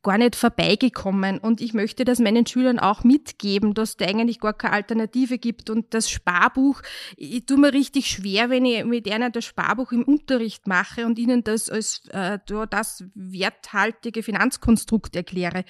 gar 0.02 0.18
nicht 0.18 0.36
vorbeigekommen. 0.36 1.38
Und 1.38 1.60
ich 1.60 1.74
möchte 1.74 2.04
das 2.04 2.18
meinen 2.18 2.46
Schülern 2.46 2.78
auch 2.78 3.04
mitgeben, 3.04 3.74
dass 3.74 3.96
da 3.96 4.06
eigentlich 4.06 4.40
gar 4.40 4.52
keine 4.52 4.74
Alternative 4.74 5.38
gibt. 5.38 5.70
Und 5.70 5.94
das 5.94 6.10
Sparbuch, 6.10 6.82
ich 7.16 7.46
tue 7.46 7.58
mir 7.58 7.72
richtig 7.72 8.08
schwer, 8.08 8.50
wenn 8.50 8.64
ich 8.64 8.84
mit 8.84 9.06
ihnen 9.06 9.32
das 9.32 9.44
Sparbuch 9.44 9.92
im 9.92 10.02
Unterricht 10.04 10.66
mache 10.66 11.06
und 11.06 11.18
ihnen 11.18 11.44
das 11.44 11.68
als 11.68 12.02
äh, 12.10 12.38
das 12.70 13.04
werthaltige 13.14 14.22
Finanzkonstrukt 14.22 15.16
erkläre. 15.16 15.64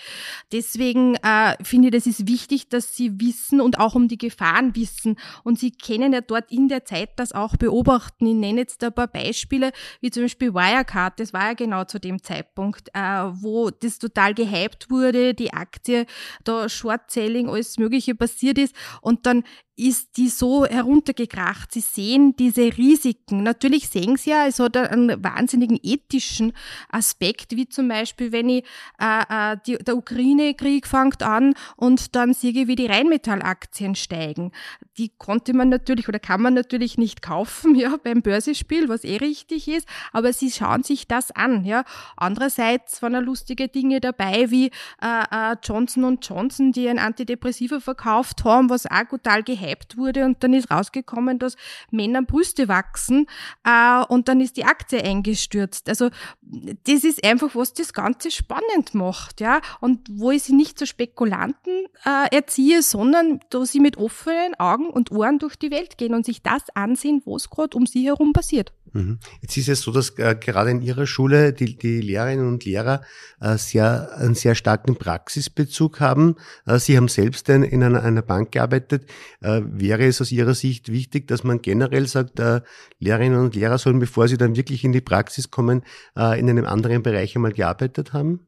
Deswegen 0.53 1.17
äh, 1.17 1.57
finde 1.63 1.89
ich, 1.89 1.93
das 1.93 2.07
ist 2.07 2.29
wichtig, 2.29 2.69
dass 2.69 2.95
sie 2.97 3.21
wissen 3.21 3.61
und 3.61 3.79
auch 3.79 3.95
um 3.95 4.09
die 4.09 4.19
Gefahren 4.19 4.77
wissen. 4.77 5.17
Und 5.45 5.59
sie 5.59 5.73
können 5.73 6.13
ja 6.13 6.21
dort 6.21 6.51
in 6.51 6.69
der 6.69 6.85
Zeit 6.85 7.11
das 7.17 7.33
auch 7.33 7.57
beobachten. 7.57 8.27
Ich 8.27 8.35
nenne 8.35 8.61
jetzt 8.61 8.83
ein 8.85 8.93
paar 8.93 9.09
Beispiele, 9.09 9.73
wie 10.01 10.11
zum 10.11 10.25
Beispiel 10.25 10.55
Wirecard. 10.55 11.19
Das 11.19 11.33
war 11.33 11.49
ja 11.49 11.55
genau 11.55 11.85
zu 11.85 11.99
dem 11.99 12.23
Zeitpunkt, 12.23 12.89
äh, 12.95 13.01
wo 13.01 13.71
das 13.71 13.99
gehypt 14.35 14.91
wurde, 14.91 15.35
die 15.35 15.53
Aktie, 15.53 16.07
da 16.45 16.69
Short-Selling, 16.69 17.49
alles 17.49 17.79
Mögliche 17.79 18.15
passiert 18.15 18.59
ist. 18.59 18.75
Und 19.01 19.27
dann 19.27 19.45
ist 19.77 20.19
die 20.19 20.29
so 20.29 20.67
heruntergekracht. 20.67 21.73
Sie 21.73 21.81
sehen 21.81 22.37
diese 22.37 22.77
Risiken. 22.77 23.43
Natürlich 23.43 23.89
sehen 23.89 24.17
sie 24.17 24.31
ja, 24.31 24.47
es 24.47 24.59
hat 24.59 24.77
einen 24.77 25.23
wahnsinnigen 25.25 25.79
ethischen 25.83 26.53
Aspekt, 26.91 27.57
wie 27.57 27.69
zum 27.69 27.89
Beispiel, 27.89 28.33
wenn 28.33 28.51
ich 28.51 28.65
äh, 29.01 29.53
äh, 29.53 29.57
die, 29.67 29.79
der 29.79 29.97
Ukraine-Krieg 29.97 30.87
fängt 30.87 31.23
an 31.23 31.55
und 31.77 32.15
dann 32.15 32.35
sehe 32.35 32.53
ich, 32.53 32.67
wie 32.69 32.77
die 32.77 32.87
Rheinmetall-Aktien 32.87 33.95
steigen. 33.95 34.53
Die 34.99 35.09
konnte 35.09 35.55
man 35.55 35.71
natürlich 35.71 36.07
oder 36.07 36.19
kann 36.19 36.43
man 36.43 36.53
natürlich 36.53 36.99
nicht 36.99 37.23
kaufen, 37.23 37.75
ja, 37.77 37.97
beim 37.97 38.21
Börsespiel, 38.21 38.91
was 38.91 39.05
eh 39.05 39.17
richtig 39.17 39.69
ist, 39.69 39.89
aber 40.13 40.35
sie 40.35 40.51
schauen 40.51 40.83
sich 40.83 41.09
das 41.09 41.31
an, 41.31 41.65
ja. 41.65 41.85
Andererseits 42.17 43.01
waren 43.01 43.15
da 43.15 43.21
lustige 43.21 43.69
Dinge 43.69 44.01
dabei, 44.01 44.51
wie 44.51 44.67
äh, 45.01 45.53
äh, 45.53 45.57
Johnson 45.63 46.19
Johnson, 46.21 46.73
die 46.73 46.89
ein 46.89 46.99
Antidepressiva 46.99 47.81
verkauft 47.81 48.45
haben, 48.45 48.69
was 48.69 48.85
auch 48.87 49.09
total 49.09 49.43
gehypt 49.63 49.97
wurde 49.97 50.25
und 50.25 50.43
dann 50.43 50.53
ist 50.55 50.71
rausgekommen, 50.71 51.39
dass 51.39 51.57
Männer 51.91 52.23
Brüste 52.23 52.69
wachsen 52.69 53.27
äh, 53.65 54.05
und 54.09 54.29
dann 54.29 54.41
ist 54.41 54.57
die 54.57 54.65
Aktie 54.65 55.03
eingestürzt. 55.03 55.89
Also 55.89 56.11
das 56.41 57.05
ist 57.05 57.25
einfach, 57.25 57.55
was 57.55 57.75
das 57.75 57.93
Ganze 57.93 58.31
spannend 58.31 58.95
macht, 58.95 59.41
ja. 59.41 59.61
Und 59.81 60.09
wo 60.11 60.31
ich 60.31 60.43
sie 60.43 60.55
nicht 60.55 60.79
zu 60.79 60.87
Spekulanten 60.87 61.87
äh, 62.05 62.35
erziehe, 62.35 62.83
sondern 62.83 63.41
wo 63.53 63.65
sie 63.65 63.81
mit 63.81 63.97
offenen 63.97 64.55
Augen 64.59 64.91
und 64.91 65.11
Ohren 65.11 65.39
durch 65.39 65.57
die 65.57 65.71
Welt 65.71 65.99
gehen 65.99 66.15
und 66.15 66.27
sich 66.27 66.43
das 66.43 66.63
ansehen, 66.75 67.23
was 67.25 67.51
gerade 67.51 67.77
um 67.77 67.87
sie 67.87 68.07
herum 68.07 68.33
passiert. 68.33 68.73
Mhm. 68.93 69.19
Jetzt 69.41 69.57
ist 69.57 69.69
es 69.69 69.81
so, 69.81 69.91
dass 69.91 70.11
äh, 70.19 70.37
gerade 70.39 70.71
in 70.71 70.83
Ihrer 70.83 71.07
Schule 71.07 71.53
die, 71.53 71.77
die 71.77 72.01
Lehrerinnen 72.01 72.47
und 72.47 72.65
Lehrer 72.65 73.03
äh, 73.41 73.57
sehr, 73.57 74.17
einen 74.17 74.35
sehr 74.35 74.55
starken 74.55 74.97
Praxisbezug 74.97 76.01
haben. 76.01 76.37
Äh, 76.67 76.79
Sie 76.79 76.97
haben 76.97 77.09
selbst 77.09 77.49
in, 77.49 77.63
in 77.63 77.83
einer, 77.83 78.03
einer, 78.03 78.23
Bank 78.23 78.53
gearbeitet. 78.53 79.07
Äh, 79.41 79.52
wäre 79.65 80.07
es 80.07 80.21
aus 80.21 80.33
Ihrer 80.33 80.55
Sicht 80.55 80.91
wichtig, 80.91 81.29
dass 81.29 81.45
man 81.45 81.63
generell 81.63 82.07
sagt, 82.07 82.41
äh, 82.41 82.61
Lehrerinnen 82.99 83.41
und 83.41 83.55
Lehrer 83.55 83.79
sollen, 83.79 83.99
bevor 83.99 84.29
sie 84.29 84.37
dann 84.37 84.57
wirklich 84.57 84.85
in 84.85 84.93
die 84.93 85.01
Praxis 85.01 85.51
kommen, 85.51 85.83
äh, 86.17 86.39
in 86.39 86.49
einem 86.49 86.67
anderen 86.67 87.03
Bereich 87.03 87.37
einmal 87.37 87.53
gearbeitet 87.53 88.13
haben? 88.13 88.47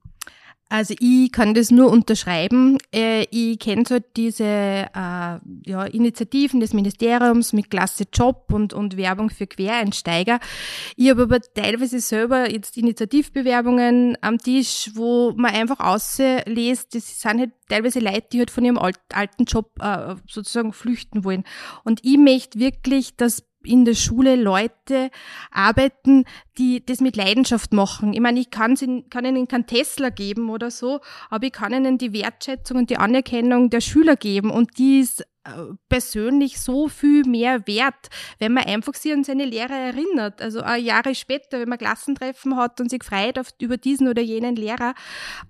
Also 0.71 0.94
ich 0.99 1.30
kann 1.30 1.54
das 1.54 1.71
nur 1.71 1.90
unterschreiben. 1.90 2.78
Äh, 2.92 3.26
ich 3.30 3.59
kenne 3.59 3.85
so 3.87 3.99
diese 4.16 4.44
äh, 4.44 4.88
ja, 4.92 5.85
Initiativen 5.85 6.61
des 6.61 6.73
Ministeriums 6.73 7.52
mit 7.52 7.71
Klasse 7.71 8.04
Job 8.12 8.47
und, 8.52 8.73
und 8.73 8.97
Werbung 8.97 9.30
für 9.30 9.47
Quereinsteiger. 9.47 10.40
Ich 10.97 11.11
habe 11.11 11.25
aber 11.25 11.40
teilweise 11.40 12.00
selber 12.00 12.50
jetzt 12.50 12.76
Initiativbewerbungen 12.76 14.16
am 14.21 14.38
Tisch, 14.38 14.90
wo 14.94 15.33
man 15.37 15.54
einfach 15.54 15.80
auslässt, 15.80 16.94
das 16.94 17.21
sind 17.21 17.40
halt 17.40 17.52
teilweise 17.68 18.00
Leute, 18.00 18.26
die 18.33 18.38
halt 18.38 18.50
von 18.50 18.64
ihrem 18.64 18.78
alten 18.78 19.44
Job 19.44 19.71
äh, 19.80 20.16
sozusagen 20.28 20.73
flüchten 20.73 21.25
wollen. 21.25 21.44
Und 21.85 22.00
ich 22.02 22.16
möchte 22.16 22.59
wirklich, 22.59 23.16
dass 23.16 23.44
in 23.66 23.85
der 23.85 23.94
Schule 23.94 24.37
Leute 24.37 25.11
arbeiten, 25.50 26.25
die 26.59 26.85
das 26.85 27.00
mit 27.00 27.16
Leidenschaft 27.16 27.73
machen. 27.73 28.12
Ich 28.12 28.21
meine, 28.21 28.40
ich 28.40 28.50
kann, 28.50 28.76
sie, 28.76 28.85
ihnen 28.85 29.49
keinen 29.49 29.66
Tesla 29.66 30.11
geben 30.11 30.50
oder 30.50 30.71
so, 30.71 31.00
aber 31.30 31.47
ich 31.47 31.52
kann 31.52 31.73
ihnen 31.73 31.99
die 31.99 32.12
Wertschätzung 32.12 32.78
und 32.78 32.90
die 32.90 32.99
Anerkennung 32.99 33.71
der 33.71 33.80
Schüler 33.80 34.16
geben 34.16 34.50
und 34.50 34.78
die 34.78 35.00
ist 35.00 35.25
äh, 35.47 35.75
persönlich 35.90 36.59
so 36.59 36.88
viel 36.88 37.25
mehr 37.25 37.66
wert, 37.66 38.09
wenn 38.38 38.54
man 38.54 38.64
einfach 38.64 38.94
sich 38.94 39.12
an 39.12 39.25
seine 39.25 39.44
Lehrer 39.44 39.75
erinnert. 39.75 40.40
Also 40.40 40.61
Jahre 40.61 41.14
später, 41.14 41.61
wenn 41.61 41.68
man 41.68 41.76
Klassentreffen 41.76 42.56
hat 42.56 42.80
und 42.80 42.88
sich 42.88 43.04
freut 43.04 43.38
auf, 43.38 43.49
über 43.61 43.76
diesen 43.76 44.09
oder 44.09 44.23
jenen 44.23 44.56
Lehrer. 44.56 44.94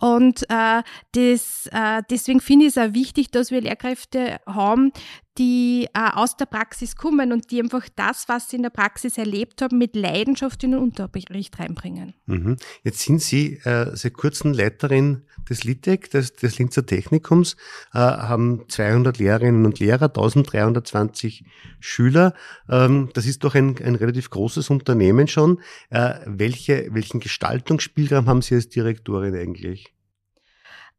Und 0.01 0.43
äh, 0.51 0.83
das, 1.13 1.69
äh, 1.71 2.03
deswegen 2.11 2.41
finde 2.41 2.67
ich 2.67 2.77
es 2.77 2.79
auch 2.79 2.93
wichtig, 2.93 3.31
dass 3.31 3.53
wir 3.53 3.61
Lehrkräfte 3.61 4.41
haben, 4.47 4.93
die 5.39 5.89
äh, 5.95 6.11
aus 6.13 6.37
der 6.37 6.47
Praxis 6.47 6.95
kommen 6.97 7.33
und 7.33 7.51
die 7.51 7.61
einfach 7.61 7.89
das, 7.97 8.29
was 8.29 8.51
sie 8.51 8.57
in 8.57 8.63
der 8.63 8.71
Praxis 8.71 9.19
erlebt 9.19 9.63
haben, 9.63 9.79
mit 9.79 9.97
Leidenschaft 9.97 10.63
in 10.63 10.73
den 10.73 10.81
Unterricht 10.81 11.59
reinbringen. 11.59 12.15
Mhm. 12.27 12.57
Jetzt 12.83 13.01
sind 13.01 13.21
Sie 13.21 13.55
äh, 13.65 13.97
seit 13.97 14.15
kurzem 14.15 14.53
Leiterin 14.53 15.25
des 15.49 15.65
LITEC, 15.65 16.11
des, 16.11 16.35
des 16.35 16.59
Linzer 16.59 16.87
Technikums, 16.87 17.57
äh, 17.93 17.99
haben 17.99 18.65
200 18.69 19.19
Lehrerinnen 19.19 19.67
und 19.67 19.81
Lehrer, 19.81 20.07
1320 20.07 21.45
Schüler. 21.81 22.35
Ähm, 22.69 23.11
das 23.15 23.27
ist 23.27 23.43
doch 23.43 23.55
ein, 23.55 23.77
ein 23.83 23.97
relativ 23.97 24.31
großes 24.31 24.71
Unternehmen 24.71 25.27
schon. 25.27 25.61
Äh, 25.91 26.15
welche, 26.27 26.89
welchen 26.93 27.19
Gestaltungsspielraum 27.19 28.27
haben 28.27 28.43
Sie 28.43 28.55
als 28.55 28.69
Direktorin 28.69 29.35
eigentlich? 29.35 29.95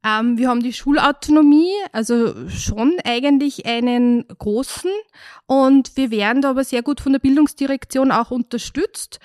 Ähm, 0.06 0.38
wir 0.38 0.50
haben 0.50 0.62
die 0.62 0.74
Schulautonomie, 0.74 1.74
also 1.92 2.48
schon 2.50 2.96
eigentlich 3.04 3.66
einen 3.66 4.26
großen 4.28 4.92
und 5.48 5.98
wir 5.98 6.12
werden 6.12 6.42
da 6.42 6.52
aber 6.52 6.64
sehr 6.64 6.84
gut 6.84 7.02
von 7.02 7.14
der 7.14 7.20
Bildungsdirektion 7.20 8.12
auch 8.12 8.30
unterstützt. 8.30 9.20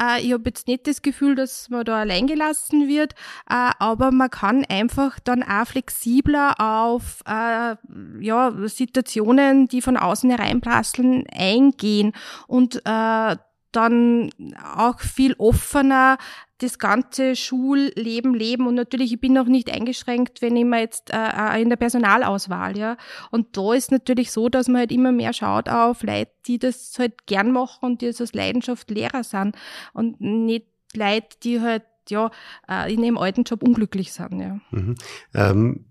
Äh, 0.00 0.22
ich 0.22 0.32
habe 0.32 0.44
jetzt 0.46 0.68
nicht 0.68 0.86
das 0.86 1.02
Gefühl, 1.02 1.34
dass 1.34 1.68
man 1.70 1.84
da 1.84 2.00
allein 2.00 2.26
gelassen 2.26 2.88
wird, 2.88 3.14
äh, 3.50 3.70
aber 3.78 4.10
man 4.12 4.30
kann 4.30 4.64
einfach 4.64 5.18
dann 5.20 5.42
auch 5.42 5.66
flexibler 5.66 6.54
auf 6.58 7.22
äh, 7.26 7.76
ja, 8.20 8.52
Situationen, 8.68 9.68
die 9.68 9.82
von 9.82 9.96
außen 9.96 10.30
hereinprasseln, 10.30 11.24
eingehen 11.32 12.12
und 12.46 12.82
äh, 12.84 13.36
dann 13.72 14.30
auch 14.76 15.00
viel 15.00 15.34
offener 15.38 16.18
das 16.58 16.78
ganze 16.78 17.34
Schulleben 17.34 18.34
leben 18.34 18.66
und 18.66 18.74
natürlich 18.74 19.12
ich 19.12 19.20
bin 19.20 19.36
auch 19.36 19.46
nicht 19.46 19.70
eingeschränkt, 19.72 20.42
wenn 20.42 20.56
ich 20.56 20.64
mir 20.64 20.80
jetzt 20.80 21.12
äh, 21.12 21.16
äh, 21.16 21.60
in 21.60 21.68
der 21.68 21.76
Personalauswahl, 21.76 22.76
ja. 22.76 22.96
Und 23.30 23.56
da 23.56 23.74
ist 23.74 23.90
natürlich 23.90 24.30
so, 24.30 24.48
dass 24.48 24.68
man 24.68 24.80
halt 24.80 24.92
immer 24.92 25.10
mehr 25.10 25.32
schaut 25.32 25.68
auf 25.68 26.02
Leute, 26.02 26.30
die 26.46 26.58
das 26.58 26.94
halt 26.98 27.26
gern 27.26 27.50
machen 27.50 27.78
und 27.82 28.00
die 28.00 28.06
das 28.06 28.20
aus 28.20 28.32
Leidenschaft 28.32 28.90
Lehrer 28.90 29.24
sind 29.24 29.56
und 29.92 30.20
nicht 30.20 30.66
Leute, 30.94 31.36
die 31.42 31.60
halt 31.60 31.82
ja, 32.08 32.30
äh, 32.68 32.92
in 32.92 33.02
ihrem 33.02 33.18
alten 33.18 33.44
Job 33.44 33.62
unglücklich 33.62 34.12
sind. 34.12 34.40
Ja. 34.40 34.60
Mhm. 34.70 34.94
Ähm, 35.34 35.86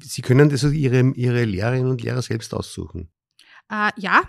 Sie 0.00 0.22
können 0.22 0.50
das 0.50 0.64
also 0.64 0.74
Ihre, 0.74 1.12
Ihre 1.14 1.44
Lehrerinnen 1.44 1.90
und 1.90 2.02
Lehrer 2.02 2.22
selbst 2.22 2.54
aussuchen? 2.54 3.08
Äh, 3.70 3.90
ja, 3.96 4.22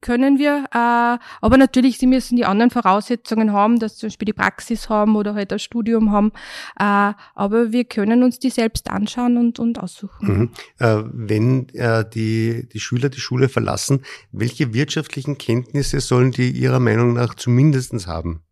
können 0.00 0.38
wir. 0.38 0.64
Äh, 0.72 1.18
aber 1.40 1.56
natürlich, 1.58 1.98
sie 1.98 2.06
müssen 2.06 2.36
die 2.36 2.44
anderen 2.44 2.70
Voraussetzungen 2.70 3.52
haben, 3.52 3.78
dass 3.78 3.94
sie 3.94 4.00
zum 4.00 4.08
Beispiel 4.08 4.26
die 4.26 4.32
Praxis 4.32 4.88
haben 4.88 5.16
oder 5.16 5.34
halt 5.34 5.52
das 5.52 5.62
Studium 5.62 6.10
haben. 6.10 6.32
Äh, 6.78 7.12
aber 7.34 7.72
wir 7.72 7.84
können 7.84 8.22
uns 8.22 8.38
die 8.38 8.50
selbst 8.50 8.90
anschauen 8.90 9.36
und, 9.36 9.58
und 9.58 9.78
aussuchen. 9.78 10.28
Mhm. 10.28 10.50
Äh, 10.78 11.02
wenn 11.12 11.68
äh, 11.70 12.04
die, 12.08 12.68
die 12.68 12.80
Schüler 12.80 13.08
die 13.08 13.20
Schule 13.20 13.48
verlassen, 13.48 14.02
welche 14.30 14.74
wirtschaftlichen 14.74 15.38
Kenntnisse 15.38 16.00
sollen 16.00 16.30
die 16.30 16.50
Ihrer 16.50 16.80
Meinung 16.80 17.14
nach 17.14 17.34
zumindestens 17.34 18.06
haben? 18.06 18.42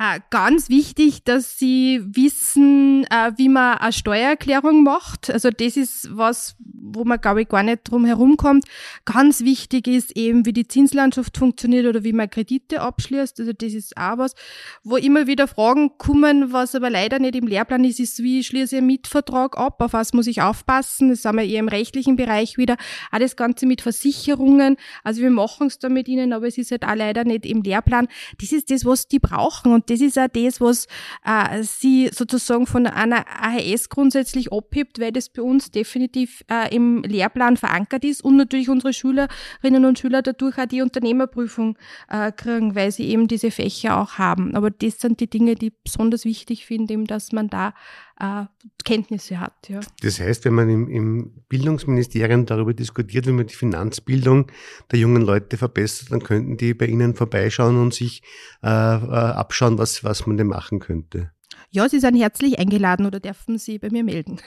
Äh, 0.00 0.20
ganz 0.30 0.68
wichtig, 0.68 1.24
dass 1.24 1.58
sie 1.58 2.00
wissen, 2.04 3.04
äh, 3.10 3.32
wie 3.36 3.48
man 3.48 3.78
eine 3.78 3.92
Steuererklärung 3.92 4.84
macht. 4.84 5.28
Also 5.28 5.50
das 5.50 5.76
ist 5.76 6.16
was, 6.16 6.54
wo 6.60 7.04
man, 7.04 7.20
glaube 7.20 7.42
ich, 7.42 7.48
gar 7.48 7.64
nicht 7.64 7.90
drum 7.90 8.04
herumkommt. 8.04 8.64
Ganz 9.04 9.40
wichtig 9.40 9.88
ist 9.88 10.16
eben, 10.16 10.46
wie 10.46 10.52
die 10.52 10.68
Zinslandschaft 10.68 11.36
funktioniert 11.36 11.84
oder 11.84 12.04
wie 12.04 12.12
man 12.12 12.30
Kredite 12.30 12.80
abschließt. 12.80 13.40
Also 13.40 13.52
das 13.52 13.72
ist 13.72 13.96
auch 13.96 14.18
was, 14.18 14.36
wo 14.84 14.96
immer 14.96 15.26
wieder 15.26 15.48
Fragen 15.48 15.98
kommen, 15.98 16.52
was 16.52 16.76
aber 16.76 16.90
leider 16.90 17.18
nicht 17.18 17.34
im 17.34 17.48
Lehrplan 17.48 17.82
ist, 17.82 17.98
ist, 17.98 18.22
wie 18.22 18.44
schließe 18.44 18.76
ich 18.76 18.78
einen 18.78 18.86
Mietvertrag 18.86 19.58
ab, 19.58 19.82
auf 19.82 19.94
was 19.94 20.12
muss 20.12 20.28
ich 20.28 20.42
aufpassen. 20.42 21.08
Das 21.08 21.22
sind 21.22 21.34
wir 21.34 21.42
eher 21.42 21.58
im 21.58 21.66
rechtlichen 21.66 22.14
Bereich 22.14 22.56
wieder. 22.56 22.76
Auch 23.10 23.18
das 23.18 23.34
Ganze 23.34 23.66
mit 23.66 23.80
Versicherungen. 23.80 24.76
Also 25.02 25.22
wir 25.22 25.30
machen 25.30 25.66
es 25.66 25.80
da 25.80 25.88
mit 25.88 26.06
ihnen, 26.06 26.32
aber 26.32 26.46
es 26.46 26.56
ist 26.56 26.70
halt 26.70 26.84
auch 26.84 26.94
leider 26.94 27.24
nicht 27.24 27.44
im 27.44 27.62
Lehrplan. 27.62 28.06
Das 28.40 28.52
ist 28.52 28.70
das, 28.70 28.84
was 28.84 29.08
die 29.08 29.18
brauchen. 29.18 29.72
Und 29.72 29.87
das 29.90 30.00
ist 30.00 30.18
auch 30.18 30.28
das, 30.28 30.60
was 30.60 30.86
äh, 31.24 31.62
sie 31.62 32.10
sozusagen 32.12 32.66
von 32.66 32.86
einer 32.86 33.24
AHS 33.28 33.88
grundsätzlich 33.88 34.52
abhebt, 34.52 35.00
weil 35.00 35.12
das 35.12 35.28
bei 35.28 35.42
uns 35.42 35.70
definitiv 35.70 36.44
äh, 36.50 36.74
im 36.74 37.02
Lehrplan 37.02 37.56
verankert 37.56 38.04
ist 38.04 38.22
und 38.22 38.36
natürlich 38.36 38.68
unsere 38.68 38.92
Schülerinnen 38.92 39.84
und 39.84 39.98
Schüler 39.98 40.22
dadurch 40.22 40.58
auch 40.58 40.66
die 40.66 40.82
Unternehmerprüfung 40.82 41.78
äh, 42.08 42.32
kriegen, 42.32 42.74
weil 42.74 42.92
sie 42.92 43.08
eben 43.08 43.28
diese 43.28 43.50
Fächer 43.50 44.00
auch 44.00 44.18
haben. 44.18 44.54
Aber 44.54 44.70
das 44.70 45.00
sind 45.00 45.20
die 45.20 45.30
Dinge, 45.30 45.54
die 45.54 45.68
ich 45.68 45.82
besonders 45.82 46.24
wichtig 46.24 46.66
finde, 46.66 46.98
dass 47.04 47.32
man 47.32 47.48
da 47.48 47.74
äh, 48.20 48.44
Kenntnisse 48.84 49.40
hat. 49.40 49.68
Ja. 49.68 49.80
Das 50.02 50.20
heißt, 50.20 50.44
wenn 50.44 50.54
man 50.54 50.68
im, 50.68 50.88
im 50.88 51.32
Bildungsministerium 51.48 52.46
darüber 52.46 52.74
diskutiert, 52.74 53.26
wie 53.26 53.32
man 53.32 53.46
die 53.46 53.54
Finanzbildung 53.54 54.50
der 54.90 54.98
jungen 54.98 55.22
Leute 55.22 55.56
verbessert, 55.56 56.10
dann 56.10 56.22
könnten 56.22 56.56
die 56.56 56.74
bei 56.74 56.86
Ihnen 56.86 57.14
vorbeischauen 57.14 57.80
und 57.80 57.94
sich 57.94 58.22
äh, 58.62 58.68
äh, 58.68 58.70
abschauen, 58.70 59.78
was, 59.78 60.04
was 60.04 60.26
man 60.26 60.36
denn 60.36 60.48
machen 60.48 60.78
könnte. 60.78 61.32
Ja, 61.70 61.88
Sie 61.88 62.00
sind 62.00 62.16
herzlich 62.16 62.58
eingeladen 62.58 63.06
oder 63.06 63.20
dürfen 63.20 63.58
Sie 63.58 63.78
bei 63.78 63.90
mir 63.90 64.04
melden. 64.04 64.40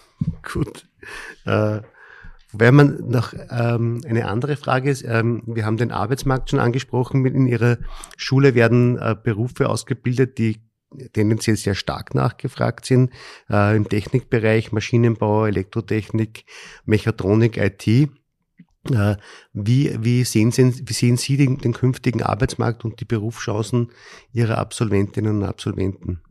Gut. 0.42 0.88
Äh, 1.44 1.80
Wobei 2.52 2.70
man 2.70 3.10
noch 3.10 3.34
ähm, 3.50 4.00
eine 4.08 4.28
andere 4.28 4.56
Frage 4.56 4.88
ist, 4.88 5.04
ähm, 5.06 5.42
wir 5.46 5.66
haben 5.66 5.76
den 5.76 5.90
Arbeitsmarkt 5.90 6.48
schon 6.48 6.58
angesprochen, 6.58 7.26
in 7.26 7.46
Ihrer 7.46 7.76
Schule 8.16 8.54
werden 8.54 8.96
äh, 8.96 9.14
Berufe 9.20 9.68
ausgebildet, 9.68 10.38
die 10.38 10.65
tendenziell 11.12 11.56
sehr 11.56 11.74
stark 11.74 12.14
nachgefragt 12.14 12.86
sind 12.86 13.10
äh, 13.50 13.76
im 13.76 13.88
Technikbereich, 13.88 14.72
Maschinenbau, 14.72 15.46
Elektrotechnik, 15.46 16.44
Mechatronik, 16.84 17.56
IT. 17.56 17.86
Äh, 17.86 19.16
wie, 19.52 19.96
wie, 20.00 20.24
sehen 20.24 20.52
Sie, 20.52 20.82
wie 20.86 20.92
sehen 20.92 21.16
Sie 21.16 21.36
den, 21.36 21.58
den 21.58 21.72
künftigen 21.72 22.22
Arbeitsmarkt 22.22 22.84
und 22.84 23.00
die 23.00 23.04
Berufschancen 23.04 23.90
Ihrer 24.32 24.58
Absolventinnen 24.58 25.38
und 25.38 25.44
Absolventen? 25.44 26.22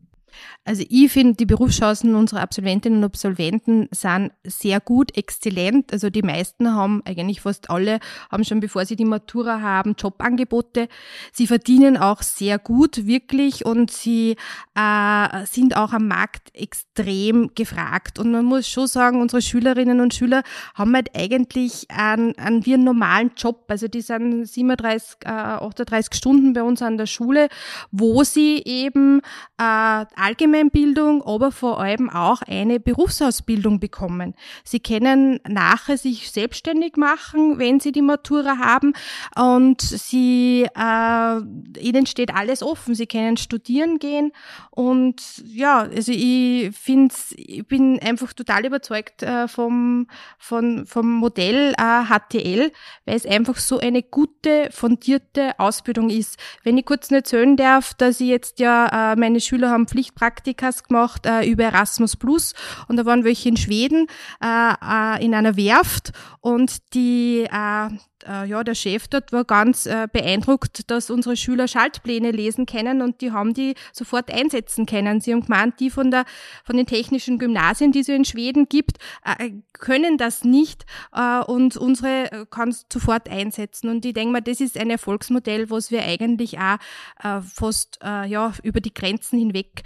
Also 0.63 0.83
ich 0.89 1.11
finde, 1.11 1.35
die 1.35 1.45
Berufschancen 1.45 2.15
unserer 2.15 2.41
Absolventinnen 2.41 2.99
und 2.99 3.05
Absolventen 3.05 3.87
sind 3.91 4.31
sehr 4.43 4.79
gut, 4.79 5.15
exzellent. 5.15 5.93
Also 5.93 6.09
die 6.09 6.23
meisten 6.23 6.73
haben, 6.73 7.03
eigentlich 7.05 7.41
fast 7.41 7.69
alle, 7.69 7.99
haben 8.31 8.43
schon 8.43 8.59
bevor 8.59 8.85
sie 8.85 8.95
die 8.95 9.05
Matura 9.05 9.61
haben, 9.61 9.95
Jobangebote. 9.97 10.87
Sie 11.31 11.45
verdienen 11.45 11.97
auch 11.97 12.23
sehr 12.23 12.57
gut, 12.57 13.05
wirklich, 13.05 13.65
und 13.65 13.91
sie 13.91 14.37
äh, 14.75 15.45
sind 15.45 15.77
auch 15.77 15.93
am 15.93 16.07
Markt 16.07 16.49
extrem 16.55 17.51
gefragt. 17.53 18.17
Und 18.17 18.31
man 18.31 18.45
muss 18.45 18.67
schon 18.67 18.87
sagen, 18.87 19.21
unsere 19.21 19.41
Schülerinnen 19.41 20.01
und 20.01 20.13
Schüler 20.13 20.43
haben 20.73 20.95
halt 20.95 21.15
eigentlich 21.15 21.85
einen, 21.89 22.37
einen 22.37 22.65
wie 22.65 22.73
einen 22.73 22.83
normalen 22.85 23.31
Job. 23.37 23.65
Also 23.67 23.87
die 23.87 24.01
sind 24.01 24.45
37, 24.45 25.17
äh, 25.25 25.29
38 25.29 26.13
Stunden 26.15 26.53
bei 26.53 26.63
uns 26.63 26.81
an 26.81 26.97
der 26.97 27.05
Schule, 27.05 27.49
wo 27.91 28.23
sie 28.23 28.61
eben 28.65 29.21
äh, 29.59 30.05
Allgemeinbildung, 30.25 31.21
aber 31.21 31.51
vor 31.51 31.79
allem 31.79 32.09
auch 32.09 32.41
eine 32.41 32.79
Berufsausbildung 32.79 33.79
bekommen. 33.79 34.33
Sie 34.63 34.79
können 34.79 35.39
nachher 35.47 35.97
sich 35.97 36.31
selbstständig 36.31 36.97
machen, 36.97 37.59
wenn 37.59 37.79
sie 37.79 37.91
die 37.91 38.01
Matura 38.01 38.57
haben 38.57 38.93
und 39.35 39.81
sie, 39.81 40.67
äh, 40.75 41.39
ihnen 41.79 42.05
steht 42.07 42.33
alles 42.33 42.63
offen. 42.63 42.95
Sie 42.95 43.05
können 43.05 43.37
studieren 43.37 43.99
gehen 43.99 44.31
und 44.71 45.21
ja, 45.45 45.81
also 45.81 46.11
ich 46.11 46.75
finde, 46.75 47.13
ich 47.35 47.67
bin 47.67 47.99
einfach 47.99 48.33
total 48.33 48.65
überzeugt 48.65 49.21
äh, 49.21 49.47
vom, 49.47 50.07
von, 50.39 50.87
vom 50.87 51.11
Modell 51.13 51.73
äh, 51.77 52.05
HTL, 52.05 52.71
weil 53.05 53.15
es 53.15 53.25
einfach 53.25 53.57
so 53.57 53.77
eine 53.77 54.01
gute, 54.01 54.69
fundierte 54.71 55.59
Ausbildung 55.59 56.09
ist. 56.09 56.37
Wenn 56.63 56.77
ich 56.77 56.85
kurz 56.85 57.11
erzählen 57.11 57.55
darf, 57.55 57.93
dass 57.93 58.19
ich 58.19 58.27
jetzt 58.27 58.59
ja, 58.59 59.13
äh, 59.13 59.15
meine 59.15 59.39
Schüler 59.39 59.69
haben 59.69 59.85
Pflichtpraktikas 60.15 60.83
gemacht 60.83 61.25
äh, 61.25 61.45
über 61.45 61.65
Erasmus 61.65 62.15
Plus. 62.15 62.53
Und 62.87 62.97
da 62.97 63.05
waren 63.05 63.23
welche 63.23 63.49
in 63.49 63.57
Schweden 63.57 64.07
äh, 64.41 64.73
äh, 64.73 65.23
in 65.23 65.33
einer 65.33 65.57
Werft. 65.57 66.11
Und 66.41 66.93
die 66.93 67.47
äh, 67.51 67.89
äh, 68.27 68.47
ja, 68.47 68.63
der 68.63 68.75
Chef 68.75 69.07
dort 69.07 69.31
war 69.31 69.45
ganz 69.45 69.85
äh, 69.85 70.07
beeindruckt, 70.11 70.89
dass 70.89 71.09
unsere 71.09 71.35
Schüler 71.35 71.67
Schaltpläne 71.67 72.31
lesen 72.31 72.65
können 72.65 73.01
und 73.01 73.21
die 73.21 73.31
haben 73.31 73.53
die 73.53 73.75
sofort 73.93 74.31
einsetzen 74.31 74.85
können. 74.85 75.21
Sie 75.21 75.33
haben 75.33 75.41
gemeint, 75.41 75.79
die 75.79 75.89
von 75.89 76.11
der, 76.11 76.25
von 76.63 76.77
den 76.77 76.85
technischen 76.85 77.39
Gymnasien, 77.39 77.91
die 77.91 77.99
es 77.99 78.07
in 78.07 78.25
Schweden 78.25 78.67
gibt, 78.67 78.97
äh, 79.23 79.51
können 79.73 80.17
das 80.17 80.43
nicht 80.43 80.85
äh, 81.13 81.39
und 81.43 81.77
unsere 81.77 82.31
äh, 82.31 82.45
kann 82.49 82.69
es 82.69 82.85
sofort 82.91 83.29
einsetzen. 83.29 83.89
Und 83.89 84.05
ich 84.05 84.13
denke 84.13 84.33
mal, 84.33 84.41
das 84.41 84.61
ist 84.61 84.77
ein 84.77 84.89
Erfolgsmodell, 84.89 85.69
was 85.69 85.91
wir 85.91 86.03
eigentlich 86.03 86.59
auch 86.59 86.77
äh, 87.23 87.41
fast 87.41 87.99
ja, 88.03 88.53
über 88.63 88.81
die 88.81 88.93
Grenzen 88.93 89.39
hinweg 89.39 89.83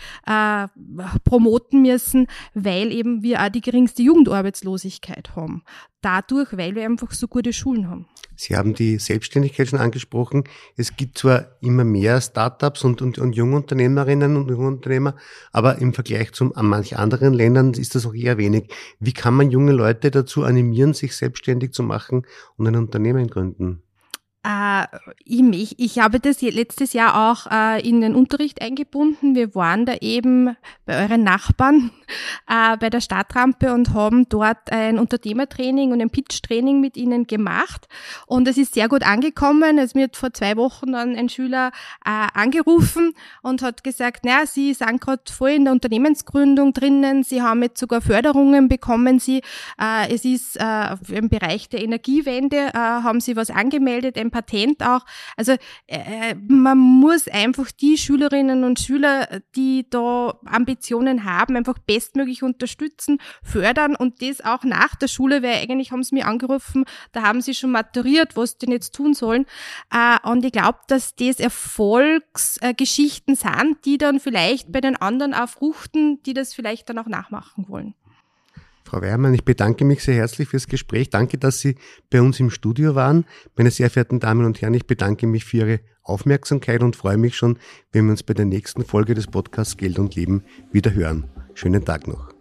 promoten 1.23 1.81
müssen, 1.81 2.27
weil 2.53 2.91
eben 2.91 3.23
wir 3.23 3.41
auch 3.41 3.49
die 3.49 3.61
geringste 3.61 4.01
Jugendarbeitslosigkeit 4.01 5.35
haben. 5.35 5.63
Dadurch, 6.01 6.55
weil 6.55 6.75
wir 6.75 6.85
einfach 6.85 7.11
so 7.11 7.27
gute 7.27 7.51
Schulen 7.51 7.89
haben. 7.89 8.07
Sie 8.37 8.55
haben 8.55 8.73
die 8.73 8.99
Selbstständigkeit 8.99 9.67
schon 9.67 9.79
angesprochen. 9.79 10.45
Es 10.77 10.95
gibt 10.95 11.17
zwar 11.17 11.57
immer 11.59 11.83
mehr 11.83 12.21
Startups 12.21 12.85
und, 12.85 13.01
und, 13.01 13.19
und 13.19 13.35
Jungunternehmerinnen 13.35 14.37
und 14.37 14.49
Jungunternehmer, 14.49 15.15
aber 15.51 15.79
im 15.79 15.93
Vergleich 15.93 16.31
zu 16.31 16.45
manchen 16.55 16.97
anderen 16.97 17.33
Ländern 17.33 17.73
ist 17.73 17.95
das 17.95 18.05
auch 18.05 18.13
eher 18.13 18.37
wenig. 18.37 18.73
Wie 19.01 19.11
kann 19.11 19.33
man 19.33 19.51
junge 19.51 19.73
Leute 19.73 20.09
dazu 20.09 20.43
animieren, 20.43 20.93
sich 20.93 21.17
selbstständig 21.17 21.73
zu 21.73 21.83
machen 21.83 22.25
und 22.55 22.65
ein 22.65 22.77
Unternehmen 22.77 23.27
gründen? 23.27 23.83
Äh, 24.43 24.85
ich, 25.25 25.77
ich 25.79 25.99
habe 25.99 26.21
das 26.21 26.41
letztes 26.41 26.93
Jahr 26.93 27.29
auch 27.29 27.51
äh, 27.51 27.85
in 27.87 27.99
den 27.99 28.15
Unterricht 28.15 28.61
eingebunden. 28.61 29.35
Wir 29.35 29.53
waren 29.53 29.85
da 29.85 29.95
eben 29.99 30.55
bei 30.85 31.03
euren 31.03 31.23
Nachbarn 31.23 31.91
äh, 32.47 32.77
bei 32.77 32.89
der 32.89 33.01
Stadtrampe 33.01 33.73
und 33.73 33.93
haben 33.93 34.29
dort 34.29 34.71
ein 34.71 34.97
Unternehmertraining 34.97 35.91
und 35.91 36.01
ein 36.01 36.09
Pitch-Training 36.09 36.79
mit 36.79 36.95
ihnen 36.95 37.27
gemacht. 37.27 37.87
Und 38.27 38.47
es 38.47 38.57
ist 38.57 38.75
sehr 38.75 38.87
gut 38.87 39.03
angekommen. 39.03 39.77
Es 39.77 39.93
wird 39.93 40.15
vor 40.15 40.33
zwei 40.33 40.55
Wochen 40.55 40.93
dann 40.93 41.17
ein 41.17 41.27
Schüler 41.27 41.71
äh, 42.05 42.27
angerufen 42.33 43.13
und 43.41 43.61
hat 43.61 43.83
gesagt, 43.83 44.23
naja, 44.23 44.45
Sie 44.45 44.73
sind 44.73 45.01
gerade 45.01 45.23
voll 45.29 45.51
in 45.51 45.65
der 45.65 45.73
Unternehmensgründung 45.73 46.71
drinnen. 46.71 47.23
Sie 47.23 47.41
haben 47.41 47.61
jetzt 47.61 47.79
sogar 47.79 47.99
Förderungen 47.99 48.69
bekommen. 48.69 49.19
Sie, 49.19 49.41
äh, 49.79 50.13
es 50.13 50.23
ist 50.23 50.55
äh, 50.55 50.95
im 51.09 51.27
Bereich 51.27 51.67
der 51.67 51.83
Energiewende, 51.83 52.71
haben 52.73 53.19
Sie 53.19 53.35
was 53.35 53.49
angemeldet, 53.49 54.17
ein 54.17 54.28
Patent 54.31 54.81
auch. 54.83 55.05
Also 55.37 55.55
äh, 55.87 56.35
man 56.47 56.77
muss 56.77 57.27
einfach 57.27 57.71
die 57.71 57.97
Schülerinnen 57.97 58.63
und 58.63 58.79
Schüler, 58.79 59.41
die 59.55 59.85
da 59.89 60.39
Ambitionen 60.45 61.23
haben, 61.23 61.55
einfach 61.55 61.79
bestmöglich 61.79 62.43
unterstützen, 62.43 63.19
fördern 63.43 63.95
und 63.95 64.21
das 64.21 64.41
auch 64.41 64.63
nach 64.63 64.95
der 64.95 65.07
Schule, 65.07 65.43
weil 65.43 65.55
eigentlich 65.55 65.91
haben 65.91 66.03
sie 66.03 66.15
mir 66.15 66.27
angerufen, 66.27 66.85
da 67.11 67.23
haben 67.23 67.41
sie 67.41 67.53
schon 67.53 67.71
maturiert, 67.71 68.35
was 68.35 68.51
sie 68.51 68.59
denn 68.59 68.71
jetzt 68.71 68.93
tun 68.93 69.13
sollen. 69.13 69.45
Äh, 69.91 70.17
und 70.27 70.45
ich 70.45 70.51
glaube, 70.51 70.79
dass 70.87 71.15
das 71.15 71.39
Erfolgsgeschichten 71.39 73.35
sind, 73.35 73.77
die 73.85 73.97
dann 73.97 74.19
vielleicht 74.19 74.71
bei 74.71 74.81
den 74.81 74.95
anderen 74.95 75.33
auch 75.33 75.49
fruchten, 75.49 76.21
die 76.23 76.33
das 76.33 76.53
vielleicht 76.53 76.89
dann 76.89 76.97
auch 76.99 77.07
nachmachen 77.07 77.67
wollen. 77.67 77.95
Frau 78.89 79.01
Wehrmann, 79.03 79.35
ich 79.35 79.45
bedanke 79.45 79.85
mich 79.85 80.03
sehr 80.03 80.15
herzlich 80.15 80.47
fürs 80.47 80.67
Gespräch. 80.67 81.11
Danke, 81.11 81.37
dass 81.37 81.59
Sie 81.59 81.75
bei 82.09 82.23
uns 82.23 82.39
im 82.39 82.49
Studio 82.49 82.95
waren. 82.95 83.25
Meine 83.55 83.69
sehr 83.69 83.91
verehrten 83.91 84.19
Damen 84.19 84.45
und 84.45 84.61
Herren, 84.63 84.73
ich 84.73 84.87
bedanke 84.87 85.27
mich 85.27 85.45
für 85.45 85.57
Ihre 85.57 85.79
Aufmerksamkeit 86.01 86.81
und 86.81 86.95
freue 86.95 87.17
mich 87.17 87.35
schon, 87.35 87.59
wenn 87.91 88.05
wir 88.05 88.11
uns 88.11 88.23
bei 88.23 88.33
der 88.33 88.45
nächsten 88.45 88.83
Folge 88.83 89.13
des 89.13 89.27
Podcasts 89.27 89.77
Geld 89.77 89.99
und 89.99 90.15
Leben 90.15 90.43
wieder 90.71 90.91
hören. 90.91 91.25
Schönen 91.53 91.85
Tag 91.85 92.07
noch. 92.07 92.33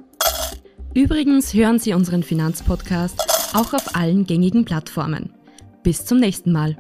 Übrigens 0.95 1.53
hören 1.53 1.79
Sie 1.79 1.93
unseren 1.93 2.23
Finanzpodcast 2.23 3.55
auch 3.55 3.75
auf 3.75 3.95
allen 3.95 4.25
gängigen 4.25 4.65
Plattformen. 4.65 5.35
Bis 5.83 6.07
zum 6.07 6.19
nächsten 6.19 6.53
Mal. 6.53 6.79